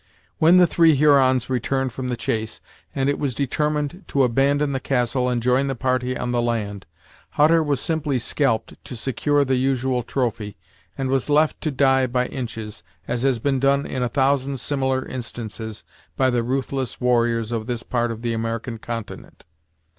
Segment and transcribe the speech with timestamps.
[0.39, 2.59] When the three Hurons returned from the chase,
[2.95, 6.87] and it was determined to abandon the castle and join the party on the land,
[7.37, 10.57] Hutter was simply scalped to secure the usual trophy,
[10.97, 15.05] and was left to die by inches, as has been done in a thousand similar
[15.07, 15.83] instances
[16.17, 19.45] by the ruthless warriors of this part of the American continent.